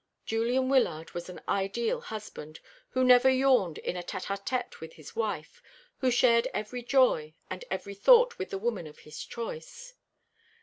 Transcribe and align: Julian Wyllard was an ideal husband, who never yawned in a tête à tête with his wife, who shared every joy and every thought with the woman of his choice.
Julian 0.25 0.67
Wyllard 0.67 1.11
was 1.11 1.29
an 1.29 1.41
ideal 1.47 2.01
husband, 2.01 2.59
who 2.89 3.03
never 3.03 3.29
yawned 3.29 3.77
in 3.77 3.95
a 3.95 4.01
tête 4.01 4.35
à 4.35 4.43
tête 4.43 4.79
with 4.79 4.93
his 4.93 5.15
wife, 5.15 5.61
who 5.97 6.09
shared 6.09 6.47
every 6.55 6.81
joy 6.81 7.35
and 7.51 7.63
every 7.69 7.93
thought 7.93 8.39
with 8.39 8.49
the 8.49 8.57
woman 8.57 8.87
of 8.87 8.97
his 9.05 9.23
choice. 9.23 9.93